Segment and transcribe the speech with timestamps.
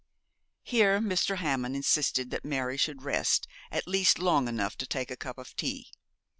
[0.63, 1.35] Here Mr.
[1.37, 5.55] Hammond insisted that Mary should rest at least long enough to take a cup of
[5.55, 5.89] tea.